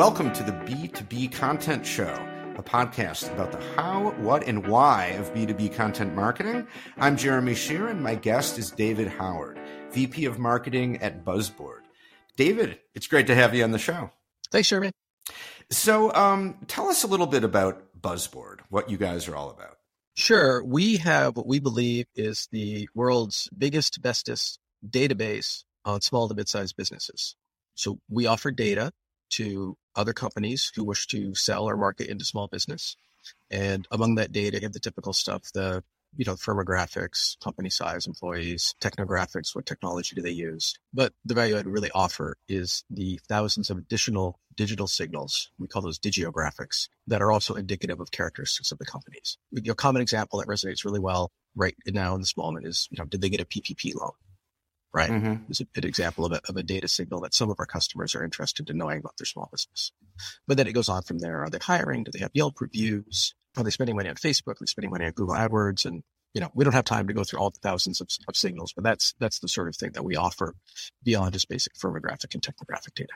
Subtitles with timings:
[0.00, 2.14] Welcome to the B2B Content Show,
[2.56, 6.66] a podcast about the how, what, and why of B2B content marketing.
[6.96, 7.98] I'm Jeremy Sheeran.
[7.98, 9.60] My guest is David Howard,
[9.90, 11.82] VP of Marketing at Buzzboard.
[12.38, 14.10] David, it's great to have you on the show.
[14.50, 14.92] Thanks, Jeremy.
[15.70, 19.76] So, um, tell us a little bit about Buzzboard, what you guys are all about.
[20.16, 20.64] Sure.
[20.64, 26.74] We have what we believe is the world's biggest, bestest database on small to mid-sized
[26.74, 27.36] businesses.
[27.74, 28.92] So we offer data
[29.32, 32.96] to other companies who wish to sell or market into small business.
[33.50, 35.82] And among that data, you have the typical stuff, the
[36.16, 40.78] you know, firmographics, company size, employees, technographics, what technology do they use?
[40.92, 45.50] But the value I'd really offer is the thousands of additional digital signals.
[45.58, 49.38] We call those digiographics that are also indicative of characteristics of the companies.
[49.56, 53.04] A common example that resonates really well right now in this moment is, you know,
[53.04, 54.12] did they get a PPP loan?
[54.92, 55.10] Right?
[55.10, 55.50] Mm-hmm.
[55.50, 58.14] Is a good example of a, of a data signal that some of our customers
[58.14, 59.92] are interested in knowing about their small business.
[60.46, 61.42] But then it goes on from there.
[61.42, 62.04] Are they hiring?
[62.04, 63.34] Do they have Yelp reviews?
[63.56, 64.52] Are they spending money on Facebook?
[64.52, 65.84] Are they spending money on Google AdWords?
[65.84, 66.02] And,
[66.34, 68.72] you know, we don't have time to go through all the thousands of, of signals,
[68.72, 70.54] but that's, that's the sort of thing that we offer
[71.02, 73.12] beyond just basic firmographic and technographic data.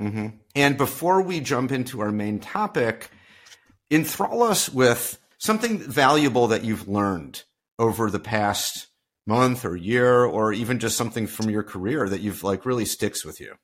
[0.00, 0.36] Mm-hmm.
[0.54, 3.10] And before we jump into our main topic,
[3.90, 7.44] enthrall us with something valuable that you've learned
[7.78, 8.88] over the past
[9.26, 13.24] month or year or even just something from your career that you've like really sticks
[13.24, 13.54] with you?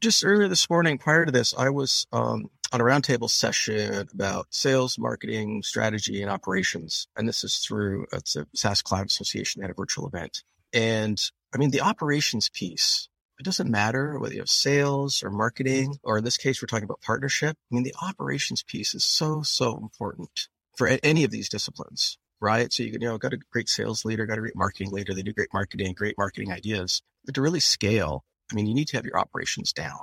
[0.00, 4.46] Just earlier this morning, prior to this, I was um, on a roundtable session about
[4.50, 7.08] sales, marketing, strategy, and operations.
[7.16, 10.44] And this is through it's a SaaS Cloud Association at a virtual event.
[10.72, 11.20] And
[11.52, 13.08] I mean, the operations piece,
[13.40, 16.84] it doesn't matter whether you have sales or marketing, or in this case, we're talking
[16.84, 17.56] about partnership.
[17.72, 22.72] I mean, the operations piece is so, so important for any of these disciplines right?
[22.72, 25.14] So you can, you know, got a great sales leader, got a great marketing leader.
[25.14, 27.02] They do great marketing, great marketing ideas.
[27.24, 30.00] But to really scale, I mean, you need to have your operations down.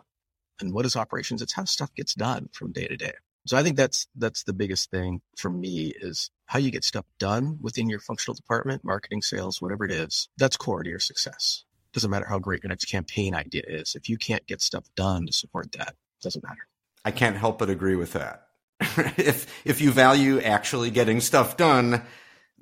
[0.59, 1.41] And what is operations?
[1.41, 3.13] It's how stuff gets done from day to day.
[3.47, 7.05] So I think that's that's the biggest thing for me is how you get stuff
[7.19, 10.29] done within your functional department, marketing, sales, whatever it is.
[10.37, 11.63] That's core to your success.
[11.93, 13.95] Doesn't matter how great your next campaign idea is.
[13.95, 16.67] If you can't get stuff done to support that, doesn't matter.
[17.05, 18.47] I can't help but agree with that.
[19.17, 22.01] if if you value actually getting stuff done,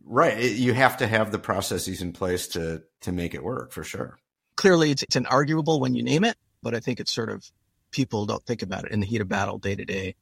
[0.06, 0.52] Right.
[0.52, 4.18] You have to have the processes in place to to make it work for sure.
[4.56, 7.50] Clearly, it's, it's inarguable when you name it, but I think it's sort of
[7.92, 10.16] people don't think about it in the heat of battle day to day.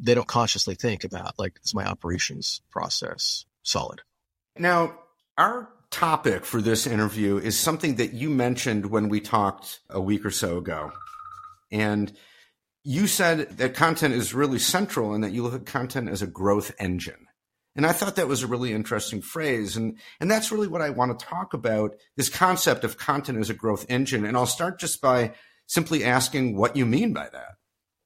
[0.00, 4.00] They don't consciously think about like, is my operations process solid?
[4.58, 4.98] Now,
[5.38, 10.24] our topic for this interview is something that you mentioned when we talked a week
[10.24, 10.92] or so ago.
[11.70, 12.12] And
[12.82, 16.26] you said that content is really central and that you look at content as a
[16.26, 17.28] growth engine.
[17.74, 19.76] And I thought that was a really interesting phrase.
[19.76, 23.50] And, and that's really what I want to talk about this concept of content as
[23.50, 24.24] a growth engine.
[24.24, 25.32] And I'll start just by
[25.66, 27.54] simply asking what you mean by that.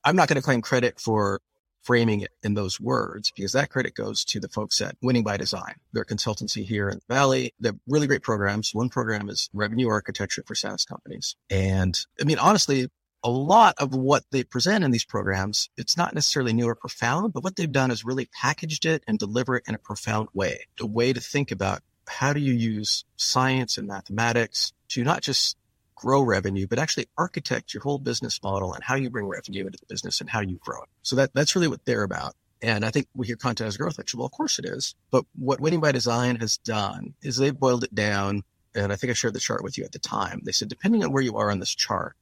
[0.05, 1.41] I'm not going to claim credit for
[1.82, 5.37] framing it in those words because that credit goes to the folks at Winning by
[5.37, 5.75] Design.
[5.93, 7.55] Their consultancy here in the Valley.
[7.60, 8.75] They're really great programs.
[8.75, 11.37] One program is revenue architecture for SaaS companies.
[11.49, 12.88] And I mean, honestly,
[13.26, 17.32] a lot of what they present in these programs, it's not necessarily new or profound,
[17.32, 20.60] but what they've done is really packaged it and deliver it in a profound way,
[20.81, 25.56] a way to think about how do you use science and mathematics to not just
[25.97, 29.78] grow revenue, but actually architect your whole business model and how you bring revenue into
[29.81, 30.88] the business and how you grow it.
[31.03, 32.37] So that, that's really what they're about.
[32.62, 34.19] And I think we hear content as growth actually.
[34.19, 34.94] Well, of course it is.
[35.10, 38.44] But what Winning by Design has done is they've boiled it down.
[38.72, 40.43] And I think I shared the chart with you at the time.
[40.44, 42.14] They said, depending on where you are on this chart,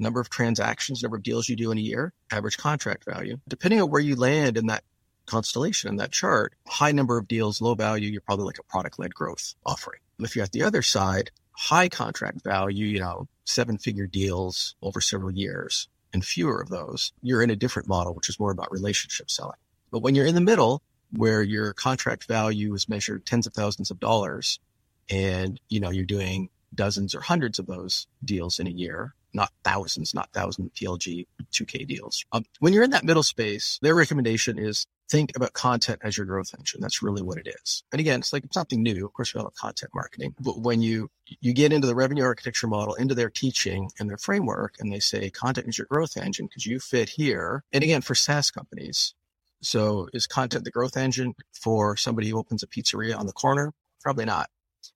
[0.00, 3.38] number of transactions, number of deals you do in a year, average contract value.
[3.48, 4.84] Depending on where you land in that
[5.26, 8.98] constellation, in that chart, high number of deals, low value, you're probably like a product
[8.98, 10.00] led growth offering.
[10.18, 15.00] If you're at the other side, high contract value, you know, seven figure deals over
[15.00, 18.72] several years and fewer of those, you're in a different model, which is more about
[18.72, 19.58] relationship selling.
[19.90, 23.90] But when you're in the middle, where your contract value is measured tens of thousands
[23.90, 24.60] of dollars
[25.08, 29.52] and, you know, you're doing dozens or hundreds of those deals in a year, not
[29.64, 32.24] thousands, not thousand PLG 2K deals.
[32.32, 36.26] Um, when you're in that middle space, their recommendation is think about content as your
[36.26, 36.80] growth engine.
[36.80, 37.82] That's really what it is.
[37.92, 39.04] And again, it's like it's something new.
[39.04, 41.10] Of course, we all have content marketing, but when you,
[41.40, 45.00] you get into the revenue architecture model, into their teaching and their framework, and they
[45.00, 47.64] say content is your growth engine because you fit here.
[47.72, 49.14] And again, for SaaS companies.
[49.62, 53.74] So is content the growth engine for somebody who opens a pizzeria on the corner?
[54.00, 54.48] Probably not.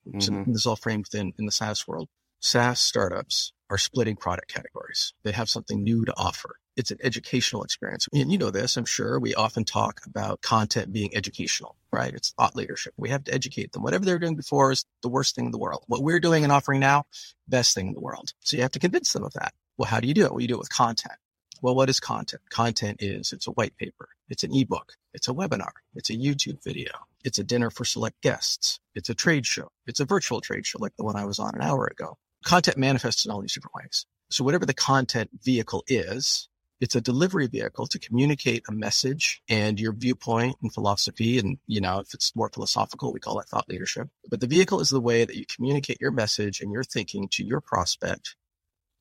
[0.07, 0.21] Mm-hmm.
[0.21, 2.09] So this is all framed within in the SaaS world.
[2.41, 5.15] SaaS startups are splitting product categories.
[5.23, 6.57] They have something new to offer.
[6.77, 8.09] It's an educational experience.
[8.13, 9.19] And you know this, I'm sure.
[9.19, 12.13] We often talk about content being educational, right?
[12.13, 12.95] It's thought leadership.
[12.97, 13.83] We have to educate them.
[13.83, 15.85] Whatever they're doing before is the worst thing in the world.
[15.87, 17.05] What we're doing and offering now,
[17.49, 18.33] best thing in the world.
[18.41, 19.55] So you have to convince them of that.
[19.77, 20.33] Well, how do you do it?
[20.33, 21.15] Well, you do it with content.
[21.63, 22.43] Well, what is content?
[22.51, 26.63] Content is it's a white paper, it's an ebook, it's a webinar, it's a YouTube
[26.63, 26.91] video,
[27.25, 30.79] it's a dinner for select guests, it's a trade show, it's a virtual trade show
[30.79, 32.19] like the one I was on an hour ago.
[32.45, 34.07] Content manifests in all these different ways.
[34.31, 36.49] So whatever the content vehicle is,
[36.81, 41.39] it's a delivery vehicle to communicate a message and your viewpoint and philosophy.
[41.39, 44.09] And, you know, if it's more philosophical, we call that thought leadership.
[44.29, 47.45] But the vehicle is the way that you communicate your message and your thinking to
[47.45, 48.37] your prospect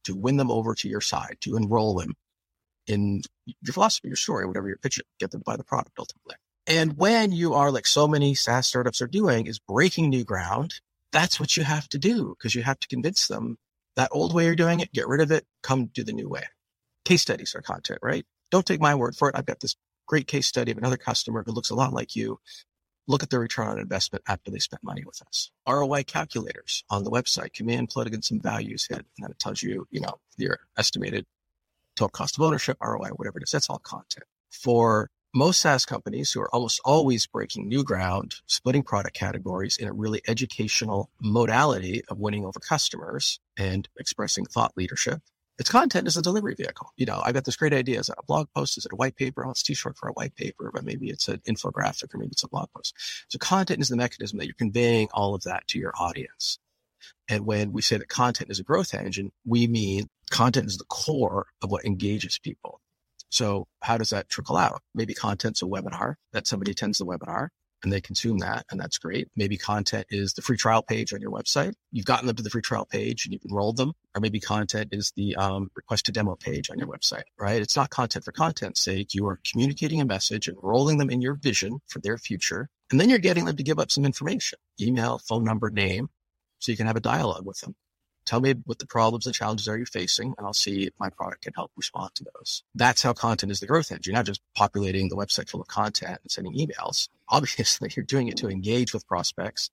[0.05, 2.15] to win them over to your side, to enroll them
[2.87, 6.35] in your philosophy, your story, whatever you're pitching, get them to buy the product ultimately.
[6.67, 10.75] And when you are like so many SaaS startups are doing is breaking new ground,
[11.13, 13.57] that's what you have to do because you have to convince them
[13.95, 16.43] that old way you're doing it, get rid of it, come do the new way.
[17.05, 18.25] Case studies are content, right?
[18.51, 19.35] Don't take my word for it.
[19.37, 19.75] I've got this
[20.07, 22.39] great case study of another customer who looks a lot like you.
[23.07, 25.51] Look at the return on investment after they spent money with us.
[25.67, 27.57] ROI calculators on the website.
[27.57, 30.59] Come in, plug in some values hit, and then it tells you, you know, your
[30.77, 31.25] estimated
[31.95, 33.51] total cost of ownership, ROI, whatever it is.
[33.51, 34.25] That's all content.
[34.49, 39.87] For most SaaS companies who are almost always breaking new ground, splitting product categories in
[39.87, 45.21] a really educational modality of winning over customers and expressing thought leadership.
[45.57, 46.91] Its content is a delivery vehicle.
[46.97, 47.99] You know, I've got this great idea.
[47.99, 48.77] Is it a blog post?
[48.77, 49.45] Is it a white paper?
[49.45, 52.31] Oh, it's too short for a white paper, but maybe it's an infographic or maybe
[52.31, 52.95] it's a blog post.
[53.27, 56.59] So content is the mechanism that you're conveying all of that to your audience.
[57.27, 60.85] And when we say that content is a growth engine, we mean content is the
[60.85, 62.81] core of what engages people.
[63.33, 64.83] So how does that trickle out?
[64.93, 67.47] Maybe content's a webinar that somebody attends the webinar
[67.81, 69.27] and they consume that and that's great.
[69.35, 71.73] Maybe content is the free trial page on your website.
[71.91, 73.93] You've gotten them to the free trial page and you've enrolled them.
[74.13, 77.59] Or maybe content is the um, request to demo page on your website, right?
[77.59, 79.15] It's not content for content's sake.
[79.15, 82.69] You are communicating a message, enrolling them in your vision for their future.
[82.91, 86.09] And then you're getting them to give up some information, email, phone number, name,
[86.59, 87.73] so you can have a dialogue with them.
[88.25, 91.09] Tell me what the problems and challenges are you facing, and I'll see if my
[91.09, 92.63] product can help respond to those.
[92.73, 94.11] That's how content is the growth engine.
[94.11, 97.09] You're not just populating the website full of content and sending emails.
[97.29, 99.69] Obviously, you're doing it to engage with prospects,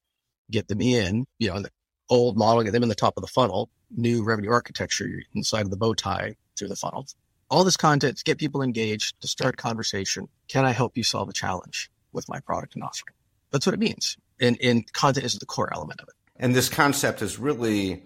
[0.51, 1.71] get them in, you know, the
[2.09, 5.71] old model, get them in the top of the funnel, new revenue architecture inside of
[5.71, 7.07] the bow tie through the funnel.
[7.51, 10.29] All this content to get people engaged, to start conversation.
[10.49, 13.15] Can I help you solve a challenge with my product and offering?
[13.51, 14.17] That's what it means.
[14.41, 16.15] And, and content is the core element of it.
[16.37, 18.03] And this concept is really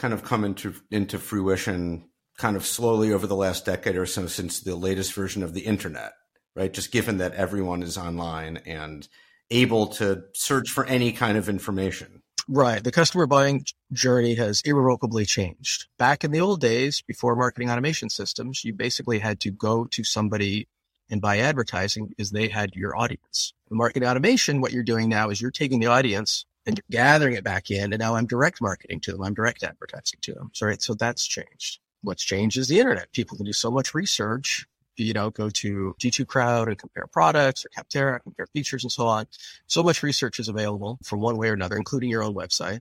[0.00, 2.08] kind of come into into fruition
[2.38, 5.60] kind of slowly over the last decade or so since the latest version of the
[5.60, 6.12] internet,
[6.56, 6.72] right?
[6.72, 9.06] Just given that everyone is online and
[9.50, 12.22] able to search for any kind of information.
[12.48, 12.82] Right.
[12.82, 15.86] The customer buying journey has irrevocably changed.
[15.98, 20.02] Back in the old days, before marketing automation systems, you basically had to go to
[20.02, 20.66] somebody
[21.10, 23.52] and buy advertising because they had your audience.
[23.68, 27.34] The marketing automation, what you're doing now is you're taking the audience and you're gathering
[27.34, 27.92] it back in.
[27.92, 29.22] And now I'm direct marketing to them.
[29.22, 30.50] I'm direct advertising to them.
[30.54, 30.80] So, right.
[30.80, 31.80] So that's changed.
[32.02, 33.12] What's changed is the internet.
[33.12, 34.66] People can do so much research.
[34.96, 39.06] You know, go to G2 Crowd and compare products or Capterra, compare features and so
[39.06, 39.26] on.
[39.66, 42.80] So much research is available from one way or another, including your own website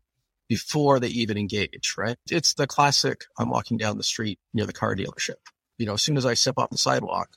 [0.49, 2.17] before they even engage, right?
[2.29, 5.35] It's the classic, I'm walking down the street near the car dealership.
[5.77, 7.29] You know, as soon as I step off the sidewalk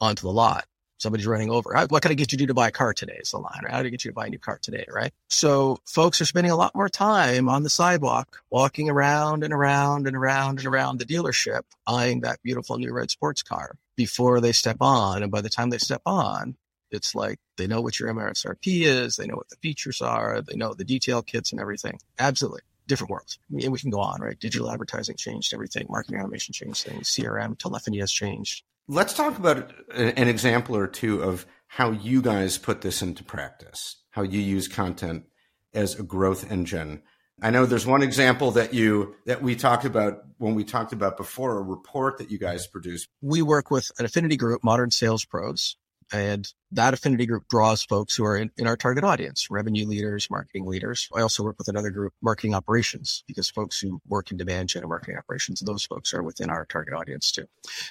[0.00, 0.66] onto the lot,
[1.02, 1.74] somebody's running over.
[1.88, 3.18] What can I get you to do to buy a car today?
[3.20, 3.64] Is the line.
[3.68, 4.86] How do I get you to buy a new car today?
[4.90, 5.12] Right.
[5.28, 10.06] So folks are spending a lot more time on the sidewalk, walking around and around
[10.06, 14.52] and around and around the dealership, eyeing that beautiful new red sports car before they
[14.52, 15.22] step on.
[15.22, 16.56] And by the time they step on,
[16.90, 20.56] it's like they know what your MSRP is, they know what the features are, they
[20.56, 21.98] know the detail kits and everything.
[22.18, 23.38] Absolutely different worlds.
[23.50, 24.38] And we can go on, right?
[24.38, 25.86] Digital advertising changed everything.
[25.88, 27.08] Marketing automation changed things.
[27.08, 28.64] CRM, telephony has changed.
[28.88, 34.02] Let's talk about an example or two of how you guys put this into practice,
[34.10, 35.24] how you use content
[35.72, 37.02] as a growth engine.
[37.40, 41.16] I know there's one example that you that we talked about when we talked about
[41.16, 43.08] before a report that you guys produced.
[43.20, 45.76] We work with an affinity group, Modern Sales Pros,
[46.12, 50.28] and that affinity group draws folks who are in, in, our target audience, revenue leaders,
[50.30, 51.08] marketing leaders.
[51.14, 54.82] I also work with another group, marketing operations, because folks who work in demand gen
[54.82, 57.46] and marketing operations, those folks are within our target audience too.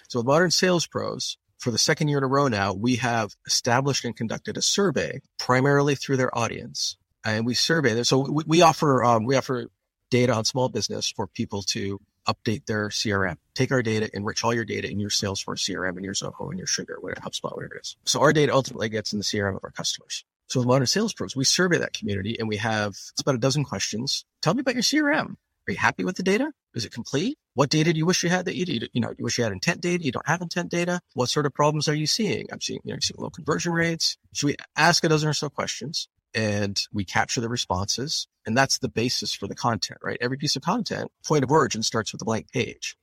[0.08, 3.36] So with modern sales pros, for the second year in a row now, we have
[3.46, 6.98] established and conducted a survey primarily through their audience.
[7.24, 8.04] And we survey them.
[8.04, 9.68] So we, we offer, um, we offer
[10.10, 13.38] data on small business for people to update their CRM.
[13.54, 16.58] Take our data, enrich all your data in your Salesforce CRM and your Zoho and
[16.58, 17.98] your Sugar, whatever, HubSpot, whatever it is.
[18.06, 20.24] So our data ultimately gets in the CRM of our customers.
[20.48, 23.40] So with modern sales pros, we survey that community and we have it's about a
[23.40, 24.26] dozen questions.
[24.42, 25.36] Tell me about your CRM.
[25.68, 26.52] Are you happy with the data?
[26.74, 27.38] Is it complete?
[27.54, 28.90] What data do you wish you had that you did?
[28.94, 30.04] You know, you wish you had intent data.
[30.04, 31.02] You don't have intent data.
[31.14, 32.48] What sort of problems are you seeing?
[32.52, 34.18] I'm seeing, you know, seeing low conversion rates.
[34.34, 38.28] So we ask a dozen or so questions and we capture the responses.
[38.46, 40.18] And that's the basis for the content, right?
[40.22, 42.98] Every piece of content, point of origin starts with a blank page.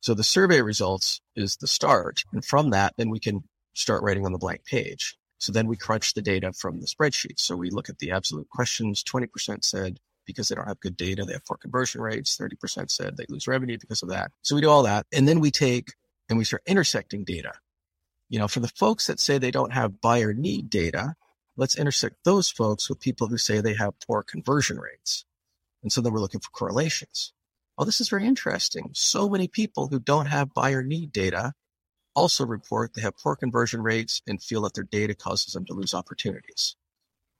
[0.00, 2.24] So the survey results is the start.
[2.32, 5.16] And from that, then we can start writing on the blank page.
[5.38, 7.38] So then we crunch the data from the spreadsheet.
[7.38, 9.02] So we look at the absolute questions.
[9.02, 12.38] 20% said because they don't have good data, they have poor conversion rates.
[12.38, 14.30] 30% said they lose revenue because of that.
[14.42, 15.06] So we do all that.
[15.12, 15.92] And then we take
[16.28, 17.52] and we start intersecting data.
[18.28, 21.14] You know, for the folks that say they don't have buyer need data,
[21.56, 25.24] let's intersect those folks with people who say they have poor conversion rates.
[25.82, 27.32] And so then we're looking for correlations.
[27.76, 28.90] Oh, this is very interesting.
[28.92, 31.52] So many people who don't have buyer need data
[32.14, 35.74] also report they have poor conversion rates and feel that their data causes them to
[35.74, 36.76] lose opportunities.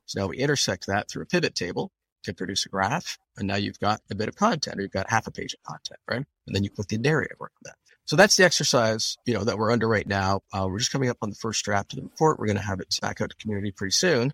[0.06, 1.92] So now we intersect that through a pivot table
[2.24, 3.18] to produce a graph.
[3.36, 5.62] And now you've got a bit of content or you've got half a page of
[5.62, 6.24] content, right?
[6.46, 7.76] And then you put the narrative around that.
[8.06, 10.40] So that's the exercise, you know, that we're under right now.
[10.52, 12.38] Uh, we're just coming up on the first draft of the report.
[12.38, 14.32] We're going to have it back out to community pretty soon.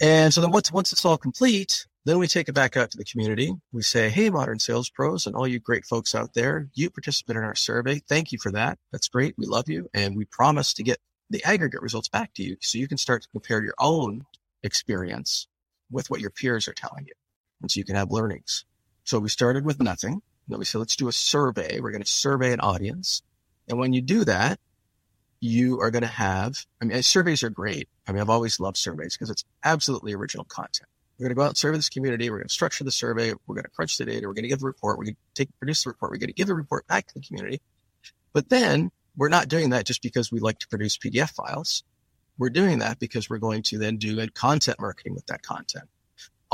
[0.00, 2.98] And so then once, once it's all complete, then we take it back out to
[2.98, 3.52] the community.
[3.72, 7.40] We say, Hey, modern sales pros and all you great folks out there, you participated
[7.40, 8.00] in our survey.
[8.08, 8.78] Thank you for that.
[8.92, 9.34] That's great.
[9.36, 9.90] We love you.
[9.92, 10.98] And we promise to get
[11.30, 14.24] the aggregate results back to you so you can start to compare your own
[14.62, 15.48] experience
[15.90, 17.14] with what your peers are telling you.
[17.60, 18.64] And so you can have learnings.
[19.04, 20.22] So we started with nothing.
[20.48, 21.80] Then we said, let's do a survey.
[21.80, 23.22] We're going to survey an audience.
[23.68, 24.60] And when you do that,
[25.40, 27.88] you are going to have, I mean, surveys are great.
[28.06, 30.88] I mean, I've always loved surveys because it's absolutely original content.
[31.18, 32.30] We're going to go out and survey this community.
[32.30, 33.32] We're going to structure the survey.
[33.46, 34.26] We're going to crunch the data.
[34.26, 34.98] We're going to give the report.
[34.98, 36.12] We're going to take, produce the report.
[36.12, 37.60] We're going to give the report back to the community.
[38.32, 41.84] But then we're not doing that just because we like to produce PDF files.
[42.38, 45.88] We're doing that because we're going to then do content marketing with that content.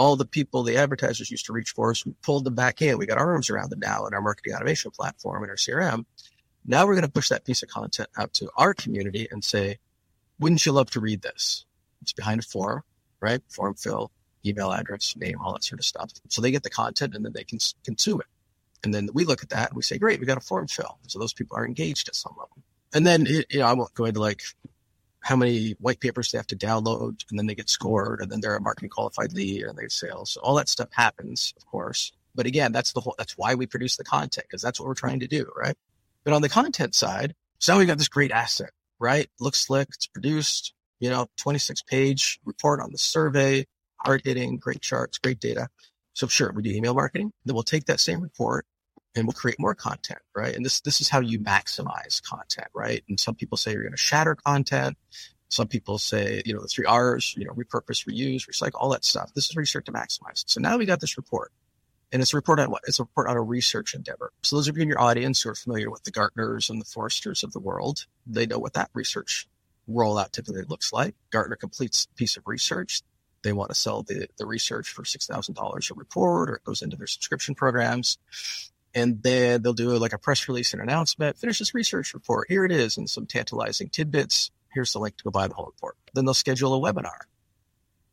[0.02, 2.98] All the people the advertisers used to reach for us, we pulled them back in.
[2.98, 6.06] We got our arms around them now in our marketing automation platform and our CRM.
[6.66, 9.78] Now we're going to push that piece of content out to our community and say,
[10.40, 11.66] wouldn't you love to read this?
[12.00, 12.82] It's behind a form,
[13.20, 13.42] right?
[13.48, 14.10] Form fill,
[14.44, 16.10] email address, name, all that sort of stuff.
[16.26, 18.26] So they get the content and then they can consume it.
[18.82, 20.98] And then we look at that and we say, great, we got a form fill.
[21.06, 22.56] So those people are engaged at some level.
[22.92, 24.42] And then, you know, I won't go into like
[25.22, 28.40] how many white papers they have to download and then they get scored and then
[28.40, 30.36] they're a marketing qualified lead and they get sales.
[30.42, 32.12] All that stuff happens, of course.
[32.34, 34.94] But again, that's the whole, that's why we produce the content because that's what we're
[34.94, 35.50] trying to do.
[35.56, 35.76] Right.
[36.24, 39.28] But on the content side, so now we've got this great asset, right?
[39.38, 39.88] Looks slick.
[39.94, 45.38] It's produced, you know, 26 page report on the survey, hard hitting, great charts, great
[45.38, 45.68] data.
[46.14, 47.32] So sure, we do email marketing.
[47.44, 48.66] Then we'll take that same report
[49.14, 50.54] and we'll create more content, right?
[50.54, 53.02] And this this is how you maximize content, right?
[53.08, 54.96] And some people say you're going to shatter content.
[55.48, 59.04] Some people say, you know, the three R's, you know, repurpose, reuse, recycle, all that
[59.04, 59.34] stuff.
[59.34, 60.44] This is research to maximize.
[60.46, 61.52] So now we got this report.
[62.10, 62.82] And it's a report on what?
[62.86, 64.32] It's a report on a research endeavor.
[64.42, 66.86] So those of you in your audience who are familiar with the Gartners and the
[66.86, 69.46] Forresters of the world, they know what that research
[69.88, 71.14] rollout typically looks like.
[71.30, 73.02] Gartner completes a piece of research.
[73.42, 76.96] They want to sell the, the research for $6,000 a report or it goes into
[76.96, 78.18] their subscription programs
[78.94, 81.38] and then they'll do like a press release and announcement.
[81.38, 82.48] Finish this research report.
[82.48, 84.50] Here it is, and some tantalizing tidbits.
[84.72, 85.96] Here's the link to go buy the whole report.
[86.14, 87.20] Then they'll schedule a webinar.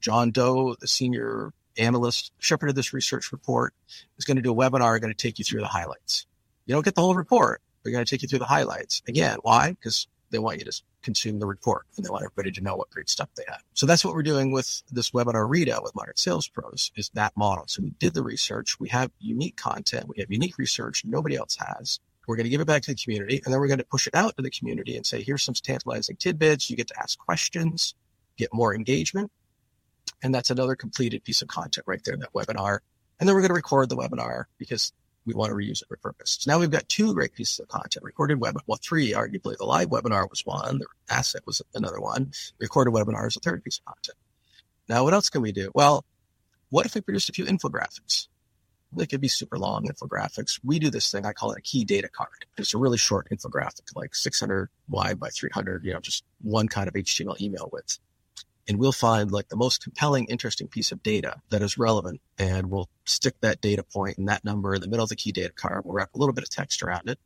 [0.01, 3.73] John Doe, the senior analyst, shepherded this research report,
[4.17, 6.25] is going to do a webinar, going to take you through the highlights.
[6.65, 7.61] You don't get the whole report.
[7.83, 9.01] They're going to take you through the highlights.
[9.07, 9.71] Again, why?
[9.71, 12.89] Because they want you to consume the report and they want everybody to know what
[12.89, 13.61] great stuff they have.
[13.73, 17.35] So that's what we're doing with this webinar readout with Modern Sales Pros is that
[17.35, 17.65] model.
[17.67, 18.79] So we did the research.
[18.79, 20.07] We have unique content.
[20.07, 21.99] We have unique research nobody else has.
[22.27, 24.05] We're going to give it back to the community and then we're going to push
[24.05, 26.69] it out to the community and say, here's some tantalizing tidbits.
[26.69, 27.95] You get to ask questions,
[28.37, 29.31] get more engagement.
[30.21, 32.79] And that's another completed piece of content right there, that webinar.
[33.19, 34.93] And then we're going to record the webinar because
[35.25, 36.41] we want to reuse it, repurpose.
[36.41, 38.03] So now we've got two great pieces of content.
[38.03, 39.57] Recorded web, well, three arguably.
[39.57, 40.79] The live webinar was one.
[40.79, 42.31] The asset was another one.
[42.59, 44.17] Recorded webinar is a third piece of content.
[44.87, 45.71] Now, what else can we do?
[45.75, 46.03] Well,
[46.69, 48.27] what if we produced a few infographics?
[48.91, 50.59] They could be super long infographics.
[50.63, 51.25] We do this thing.
[51.25, 52.45] I call it a key data card.
[52.57, 56.87] It's a really short infographic, like 600 wide by 300, you know, just one kind
[56.87, 57.99] of HTML email width
[58.69, 62.21] and we'll find like the most compelling, interesting piece of data that is relevant.
[62.37, 65.31] And we'll stick that data point and that number in the middle of the key
[65.31, 65.83] data card.
[65.83, 67.17] We'll wrap a little bit of text around it.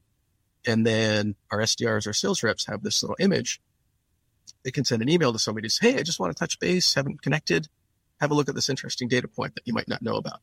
[0.65, 3.61] And then our SDRs, our sales reps have this little image.
[4.63, 6.59] They can send an email to somebody to say, Hey, I just want to touch
[6.59, 7.67] base, haven't connected.
[8.21, 10.39] Have a look at this interesting data point that you might not know about.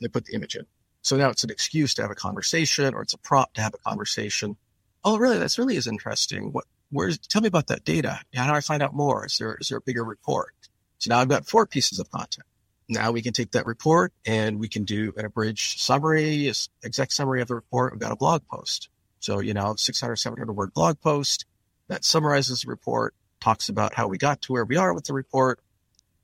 [0.00, 0.66] They put the image in.
[1.02, 3.74] So now it's an excuse to have a conversation or it's a prop to have
[3.74, 4.56] a conversation.
[5.02, 5.38] Oh, really?
[5.38, 6.52] That's really is interesting.
[6.52, 8.20] What, where's tell me about that data.
[8.34, 9.26] How do i find out more?
[9.26, 10.54] Is there is there a bigger report?
[10.98, 12.46] So now i've got four pieces of content.
[12.88, 16.52] Now we can take that report and we can do an abridged summary
[16.82, 17.92] exact summary of the report.
[17.92, 18.88] We've got a blog post.
[19.20, 21.46] So you know 600 700 word blog post
[21.88, 25.12] that summarizes the report talks about how we got to where we are with the
[25.12, 25.60] report.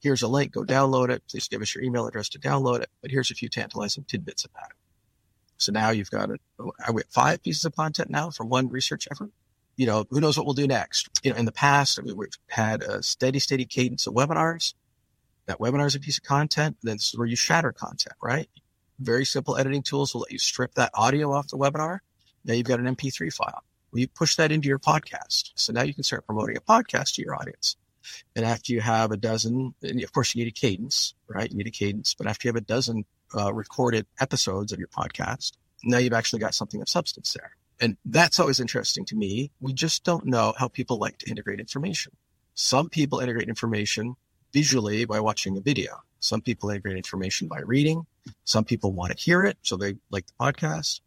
[0.01, 1.23] Here's a link go download it.
[1.29, 2.91] Please give us your email address to download it.
[3.01, 4.77] But here's a few tantalizing tidbits about it.
[5.59, 8.49] So now you've got a, oh, are we at five pieces of content now from
[8.49, 9.31] one research effort?
[9.83, 11.11] You know, who knows what we'll do next?
[11.25, 12.15] You know, in the past, we've
[12.47, 14.75] had a steady, steady cadence of webinars.
[15.47, 16.77] That webinar is a piece of content.
[16.85, 18.49] Then this is where you shatter content, right?
[19.01, 21.99] Very simple editing tools will let you strip that audio off the webinar.
[22.45, 23.65] Now you've got an MP3 file.
[23.91, 25.51] Well, you push that into your podcast.
[25.57, 27.75] So now you can start promoting a podcast to your audience.
[28.37, 31.51] And after you have a dozen, and of course you need a cadence, right?
[31.51, 33.05] You need a cadence, but after you have a dozen
[33.37, 37.57] uh, recorded episodes of your podcast, now you've actually got something of substance there.
[37.83, 39.51] And that's always interesting to me.
[39.61, 42.13] We just don't know how people like to integrate information.
[42.55, 44.15] Some people integrate information
[44.53, 46.01] visually by watching a video.
[46.21, 48.07] Some people integrate information by reading.
[48.45, 51.01] Some people want to hear it, so they like the podcast.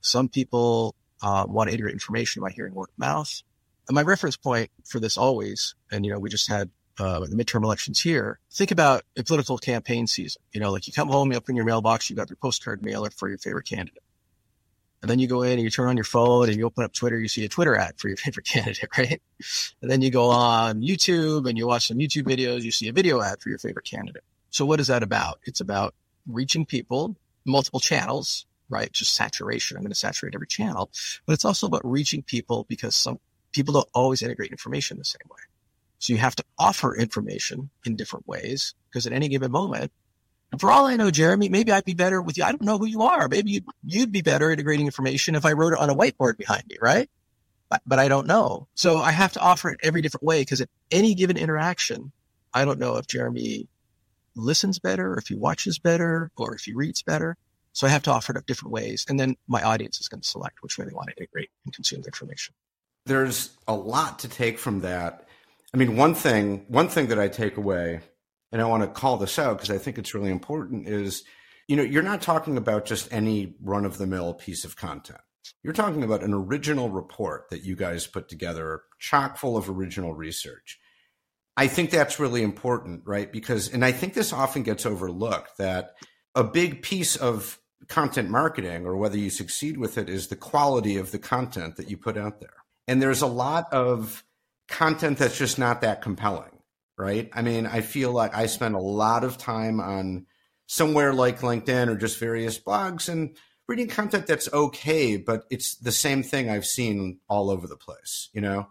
[0.00, 3.42] Some people uh, want to integrate information by hearing word of mouth.
[3.88, 7.36] And my reference point for this always, and you know, we just had uh, the
[7.36, 8.38] midterm elections here.
[8.50, 10.40] Think about a political campaign season.
[10.52, 13.10] You know, like you come home, you open your mailbox, you got your postcard mailer
[13.10, 14.03] for your favorite candidate.
[15.04, 16.94] And then you go in and you turn on your phone and you open up
[16.94, 19.20] Twitter, you see a Twitter ad for your favorite candidate, right?
[19.82, 22.92] And then you go on YouTube and you watch some YouTube videos, you see a
[22.94, 24.24] video ad for your favorite candidate.
[24.48, 25.40] So what is that about?
[25.44, 25.94] It's about
[26.26, 28.90] reaching people, multiple channels, right?
[28.90, 29.76] Just saturation.
[29.76, 30.90] I'm going to saturate every channel,
[31.26, 33.20] but it's also about reaching people because some
[33.52, 35.42] people don't always integrate information the same way.
[35.98, 39.92] So you have to offer information in different ways because at any given moment,
[40.58, 42.44] for all I know, Jeremy, maybe I'd be better with you.
[42.44, 43.28] I don't know who you are.
[43.28, 46.64] Maybe you'd, you'd be better integrating information if I wrote it on a whiteboard behind
[46.68, 47.08] me, right?
[47.68, 48.68] But, but I don't know.
[48.74, 52.12] So I have to offer it every different way because at any given interaction,
[52.52, 53.68] I don't know if Jeremy
[54.36, 57.36] listens better, or if he watches better, or if he reads better.
[57.72, 59.04] So I have to offer it up different ways.
[59.08, 61.74] And then my audience is going to select which way they want to integrate and
[61.74, 62.54] consume the information.
[63.06, 65.26] There's a lot to take from that.
[65.72, 68.00] I mean, one thing, one thing that I take away,
[68.54, 71.24] and I want to call this out because I think it's really important is,
[71.66, 75.20] you know, you're not talking about just any run of the mill piece of content.
[75.64, 80.14] You're talking about an original report that you guys put together, chock full of original
[80.14, 80.78] research.
[81.56, 83.30] I think that's really important, right?
[83.30, 85.96] Because, and I think this often gets overlooked that
[86.36, 90.96] a big piece of content marketing or whether you succeed with it is the quality
[90.96, 92.62] of the content that you put out there.
[92.86, 94.22] And there's a lot of
[94.68, 96.60] content that's just not that compelling,
[96.96, 97.28] right?
[97.32, 100.26] I mean, I feel like I spend a lot of time on
[100.66, 105.92] somewhere like LinkedIn or just various blogs and reading content that's okay, but it's the
[105.92, 108.68] same thing I've seen all over the place, you know?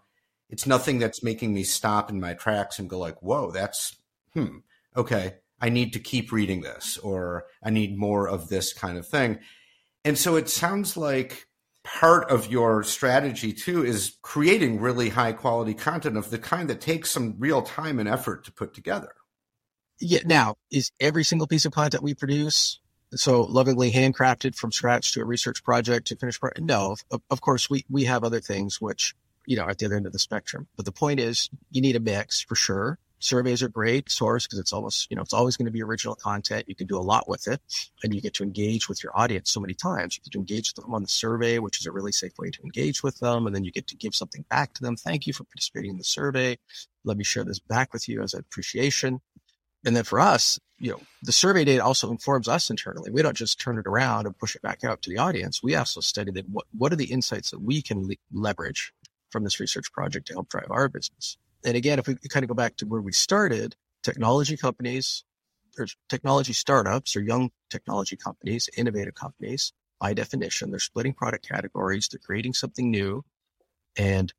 [0.49, 3.95] It's nothing that's making me stop in my tracks and go like, "Whoa, that's
[4.33, 4.57] hmm,
[4.95, 9.07] okay, I need to keep reading this or I need more of this kind of
[9.07, 9.39] thing."
[10.05, 11.47] And so it sounds like
[11.83, 16.81] part of your strategy too is creating really high quality content of the kind that
[16.81, 19.13] takes some real time and effort to put together.
[19.99, 20.19] Yeah.
[20.25, 22.79] Now, is every single piece of content we produce
[23.11, 26.61] so lovingly handcrafted from scratch to a research project to finish project?
[26.61, 29.13] No, of, of course we we have other things which
[29.45, 30.67] you know are at the other end of the spectrum.
[30.75, 34.59] But the point is, you need a mix for sure surveys are great source because
[34.59, 36.65] it's almost you know it's always going to be original content.
[36.67, 37.62] You can do a lot with it
[38.03, 40.17] and you get to engage with your audience so many times.
[40.17, 42.51] You get to engage with them on the survey which is a really safe way
[42.51, 44.95] to engage with them and then you get to give something back to them.
[44.95, 46.57] Thank you for participating in the survey.
[47.03, 49.21] Let me share this back with you as an appreciation.
[49.86, 53.09] And then for us you know the survey data also informs us internally.
[53.09, 55.63] We don't just turn it around and push it back out to the audience.
[55.63, 58.91] We also study that what, what are the insights that we can le- leverage
[59.29, 62.47] from this research project to help drive our business and again, if we kind of
[62.47, 65.23] go back to where we started, technology companies
[65.78, 72.10] or technology startups or young technology companies, innovative companies, by definition, they're splitting product categories,
[72.10, 73.23] they're creating something new,
[73.97, 74.34] and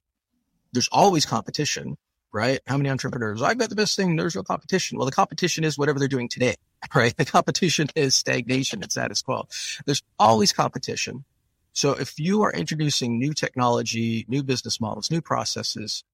[0.73, 1.97] there's always competition,
[2.33, 2.61] right?
[2.67, 3.41] How many entrepreneurs?
[3.43, 4.17] I've got the best thing.
[4.17, 4.99] There's no competition.
[4.99, 6.57] Well, the competition is whatever they're doing today,
[6.95, 7.17] right?
[7.17, 9.49] The competition is stagnation and status quo.
[9.87, 11.25] There's always competition.
[11.73, 16.05] So if you are introducing new technology, new business models, new processes,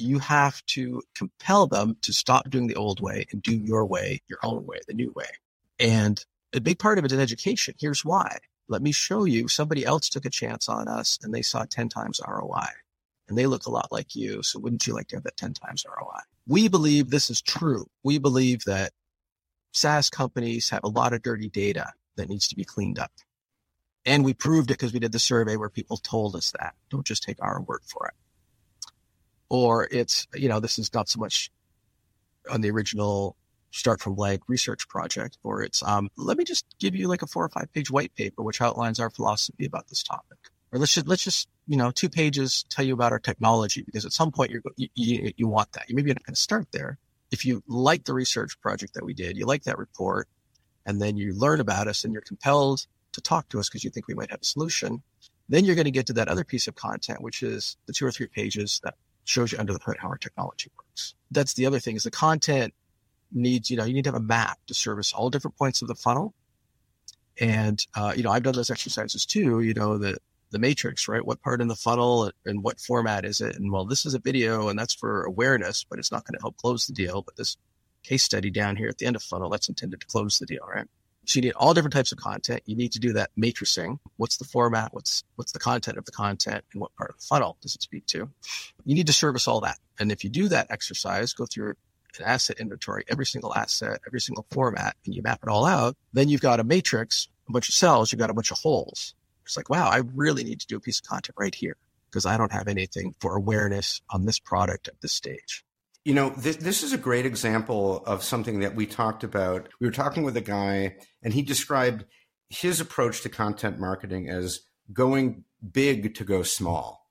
[0.00, 4.22] you have to compel them to stop doing the old way and do your way,
[4.28, 5.26] your own way, the new way.
[5.78, 7.74] And a big part of it is education.
[7.78, 8.38] Here's why.
[8.68, 11.88] Let me show you somebody else took a chance on us and they saw 10
[11.88, 12.68] times ROI
[13.28, 14.42] and they look a lot like you.
[14.42, 16.20] So wouldn't you like to have that 10 times ROI?
[16.46, 17.86] We believe this is true.
[18.02, 18.92] We believe that
[19.72, 23.12] SaaS companies have a lot of dirty data that needs to be cleaned up.
[24.06, 26.74] And we proved it because we did the survey where people told us that.
[26.90, 28.14] Don't just take our word for it
[29.50, 31.50] or it's, you know, this is not so much
[32.50, 33.36] on the original
[33.72, 37.26] start from blank research project, or it's, um, let me just give you like a
[37.26, 40.38] four or five page white paper, which outlines our philosophy about this topic.
[40.72, 44.06] Or let's just, let's just, you know, two pages tell you about our technology because
[44.06, 45.88] at some point you're, you, you, you want that.
[45.88, 46.98] You maybe not going to start there.
[47.32, 50.28] If you like the research project that we did, you like that report,
[50.86, 53.90] and then you learn about us and you're compelled to talk to us because you
[53.90, 55.02] think we might have a solution.
[55.48, 58.06] Then you're going to get to that other piece of content, which is the two
[58.06, 58.94] or three pages that
[59.30, 61.14] shows you under the hood how our technology works.
[61.30, 62.74] That's the other thing is the content
[63.32, 65.88] needs, you know, you need to have a map to service all different points of
[65.88, 66.34] the funnel.
[67.40, 70.18] And, uh, you know, I've done those exercises too, you know, the,
[70.50, 71.24] the matrix, right?
[71.24, 73.56] What part in the funnel and what format is it?
[73.56, 76.42] And well, this is a video and that's for awareness, but it's not going to
[76.42, 77.22] help close the deal.
[77.22, 77.56] But this
[78.02, 80.66] case study down here at the end of funnel, that's intended to close the deal,
[80.68, 80.86] right?
[81.26, 82.62] So you need all different types of content.
[82.66, 83.98] You need to do that matrixing.
[84.16, 84.92] What's the format?
[84.92, 87.82] What's what's the content of the content and what part of the funnel does it
[87.82, 88.30] speak to?
[88.84, 89.78] You need to service all that.
[89.98, 91.74] And if you do that exercise, go through
[92.18, 95.96] an asset inventory, every single asset, every single format, and you map it all out,
[96.12, 99.14] then you've got a matrix, a bunch of cells, you've got a bunch of holes.
[99.44, 101.76] It's like, wow, I really need to do a piece of content right here
[102.10, 105.64] because I don't have anything for awareness on this product at this stage.
[106.04, 109.68] You know, this, this is a great example of something that we talked about.
[109.80, 112.04] We were talking with a guy, and he described
[112.48, 114.60] his approach to content marketing as
[114.92, 117.06] going big to go small,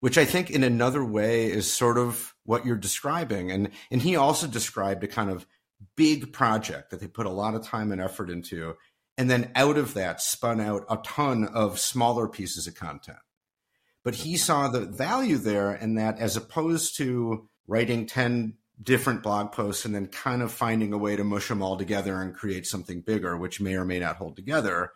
[0.00, 3.50] which I think in another way is sort of what you're describing.
[3.50, 5.46] And, and he also described a kind of
[5.96, 8.74] big project that they put a lot of time and effort into.
[9.18, 13.18] And then out of that spun out a ton of smaller pieces of content.
[14.04, 19.52] But he saw the value there and that as opposed to writing 10 different blog
[19.52, 22.66] posts and then kind of finding a way to mush them all together and create
[22.66, 24.92] something bigger, which may or may not hold together.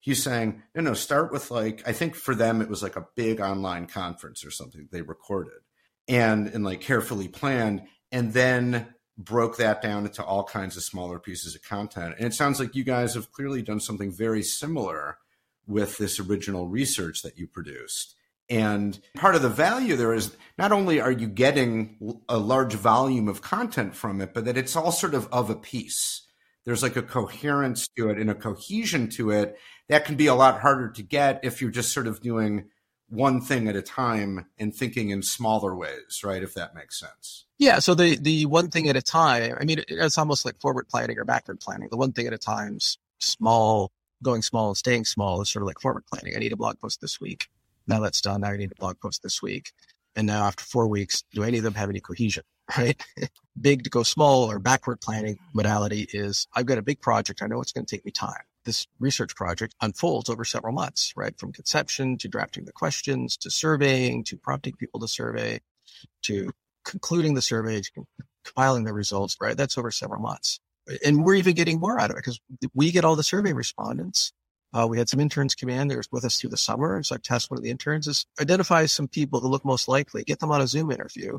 [0.00, 3.06] He's saying, no, no, start with like, I think for them, it was like a
[3.16, 5.60] big online conference or something they recorded
[6.06, 7.82] and, and like carefully planned.
[8.10, 12.14] And then broke that down into all kinds of smaller pieces of content.
[12.16, 15.18] And it sounds like you guys have clearly done something very similar
[15.66, 18.14] with this original research that you produced.
[18.50, 23.28] And part of the value there is not only are you getting a large volume
[23.28, 26.22] of content from it, but that it's all sort of of a piece.
[26.64, 29.58] There's like a coherence to it and a cohesion to it
[29.88, 32.68] that can be a lot harder to get if you're just sort of doing
[33.08, 36.42] one thing at a time and thinking in smaller ways, right?
[36.42, 37.46] If that makes sense.
[37.58, 37.78] Yeah.
[37.78, 39.56] So the the one thing at a time.
[39.60, 41.88] I mean, it's almost like forward planning or backward planning.
[41.90, 42.78] The one thing at a time,
[43.18, 43.90] small,
[44.22, 46.34] going small and staying small is sort of like forward planning.
[46.36, 47.48] I need a blog post this week.
[47.88, 48.42] Now that's done.
[48.42, 49.72] Now I need a blog post this week.
[50.14, 52.44] And now after four weeks, do any of them have any cohesion?
[52.76, 53.02] Right?
[53.58, 57.40] big to go small or backward planning modality is I've got a big project.
[57.42, 58.42] I know it's going to take me time.
[58.66, 61.32] This research project unfolds over several months, right?
[61.38, 65.60] From conception to drafting the questions to surveying to prompting people to survey
[66.24, 66.50] to
[66.84, 68.04] concluding the survey to
[68.44, 69.56] compiling the results, right?
[69.56, 70.60] That's over several months.
[71.04, 72.38] And we're even getting more out of it because
[72.74, 74.32] we get all the survey respondents
[74.72, 75.88] uh, we had some interns come in.
[75.88, 77.02] They were with us through the summer.
[77.02, 80.24] So I tasked one of the interns is identify some people who look most likely,
[80.24, 81.38] get them on a Zoom interview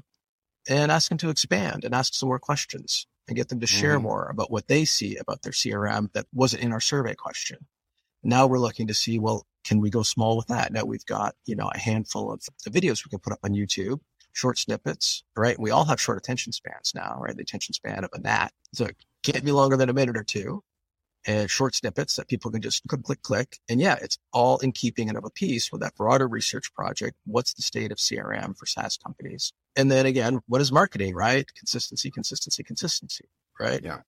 [0.68, 4.00] and ask them to expand and ask some more questions and get them to share
[4.00, 4.04] mm.
[4.04, 7.60] more about what they see about their CRM that wasn't in our survey question.
[8.24, 10.74] Now we're looking to see, well, can we go small with that?
[10.74, 13.52] Now we've got, you know, a handful of the videos we can put up on
[13.52, 14.00] YouTube,
[14.34, 15.60] short snippets, right?
[15.60, 17.36] We all have short attention spans now, right?
[17.36, 18.52] The attention span of a gnat.
[18.74, 20.64] So it can't be longer than a minute or two
[21.30, 23.60] and short snippets that people can just click, click, click.
[23.70, 27.18] And yeah, it's all in keeping and of a piece with that broader research project.
[27.28, 29.54] What's the state of CRM for SaaS companies?
[29.76, 31.46] And then again, what is marketing, right?
[31.54, 33.26] Consistency, consistency, consistency,
[33.60, 33.80] right?
[33.84, 34.00] Yeah.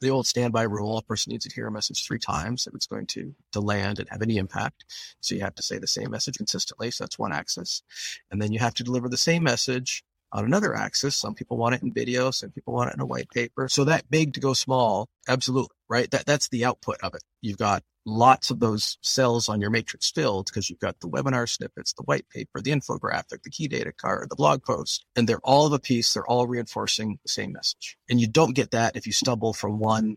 [0.00, 2.86] The old standby rule, a person needs to hear a message three times if it's
[2.86, 4.84] going to, to land and have any impact.
[5.20, 6.92] So you have to say the same message consistently.
[6.92, 7.82] So that's one axis.
[8.30, 11.14] And then you have to deliver the same message on another axis.
[11.14, 13.68] Some people want it in video, some people want it in a white paper.
[13.68, 16.10] So that big to go small, absolutely, right?
[16.10, 17.22] That that's the output of it.
[17.40, 21.48] You've got lots of those cells on your matrix filled because you've got the webinar
[21.48, 25.40] snippets, the white paper, the infographic, the key data card, the blog post, and they're
[25.44, 26.12] all of a piece.
[26.12, 27.96] They're all reinforcing the same message.
[28.10, 30.16] And you don't get that if you stumble from one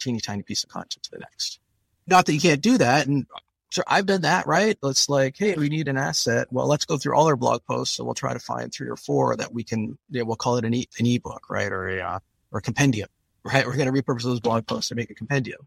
[0.00, 1.58] teeny tiny piece of content to the next.
[2.06, 3.06] Not that you can't do that.
[3.06, 3.26] And
[3.74, 4.78] Sure, I've done that, right?
[4.84, 6.46] It's like, hey, we need an asset.
[6.52, 8.96] Well, let's go through all our blog posts and we'll try to find three or
[8.96, 11.72] four that we can, you know, we'll call it an, e- an ebook, right?
[11.72, 12.18] Or a, uh,
[12.52, 13.08] or a compendium,
[13.42, 13.66] right?
[13.66, 15.66] We're going to repurpose those blog posts to make a compendium.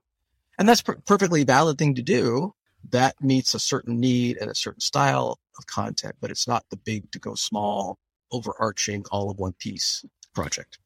[0.58, 2.54] And that's per- perfectly valid thing to do.
[2.92, 6.78] That meets a certain need and a certain style of content, but it's not the
[6.78, 8.00] big to go small,
[8.32, 10.80] overarching all of one piece project.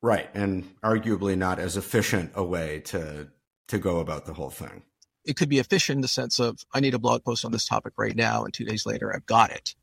[0.00, 0.30] Right.
[0.32, 3.26] And arguably not as efficient a way to,
[3.66, 4.84] to go about the whole thing
[5.28, 7.66] it could be efficient in the sense of I need a blog post on this
[7.66, 9.74] topic right now, and two days later I've got it.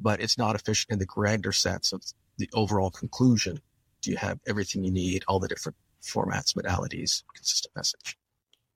[0.00, 2.02] But it's not efficient in the grander sense of
[2.38, 3.60] the overall conclusion.
[4.00, 8.16] Do you have everything you need, all the different formats, modalities, consistent message?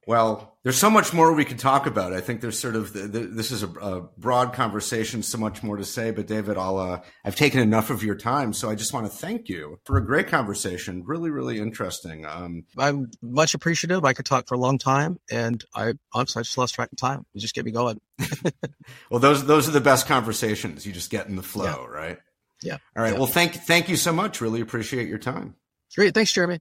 [0.09, 2.15] Well, there's so much more we could talk about.
[2.15, 5.63] I think there's sort of the, the, this is a, a, broad conversation, so much
[5.63, 6.13] more to say.
[6.13, 9.13] But David, I'll uh, I've taken enough of your time, so I just want to
[9.13, 11.03] thank you for a great conversation.
[11.05, 12.25] Really, really interesting.
[12.25, 14.07] Um, I'm much appreciative.
[14.07, 16.97] I could talk for a long time, and I honestly I just lost track of
[16.97, 17.27] time.
[17.35, 18.01] You just get me going.
[19.11, 20.87] well, those those are the best conversations.
[20.87, 21.99] You just get in the flow, yeah.
[21.99, 22.19] right?
[22.63, 22.79] Yeah.
[22.97, 23.13] All right.
[23.13, 23.19] Yeah.
[23.19, 24.41] Well, thank thank you so much.
[24.41, 25.57] Really appreciate your time.
[25.95, 26.15] Great.
[26.15, 26.61] Thanks, Jeremy.